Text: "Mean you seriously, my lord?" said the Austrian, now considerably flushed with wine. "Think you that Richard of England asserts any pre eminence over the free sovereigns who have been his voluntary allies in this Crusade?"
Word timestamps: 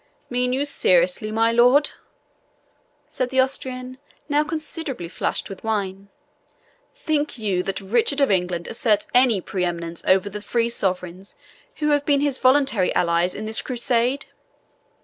"Mean 0.31 0.51
you 0.51 0.65
seriously, 0.65 1.31
my 1.31 1.51
lord?" 1.51 1.91
said 3.07 3.29
the 3.29 3.39
Austrian, 3.39 3.99
now 4.27 4.43
considerably 4.43 5.07
flushed 5.07 5.47
with 5.47 5.63
wine. 5.63 6.09
"Think 6.95 7.37
you 7.37 7.61
that 7.61 7.79
Richard 7.79 8.19
of 8.19 8.31
England 8.31 8.67
asserts 8.67 9.05
any 9.13 9.41
pre 9.41 9.63
eminence 9.63 10.03
over 10.07 10.27
the 10.27 10.41
free 10.41 10.69
sovereigns 10.69 11.35
who 11.75 11.89
have 11.89 12.03
been 12.03 12.21
his 12.21 12.39
voluntary 12.39 12.91
allies 12.95 13.35
in 13.35 13.45
this 13.45 13.61
Crusade?" 13.61 14.25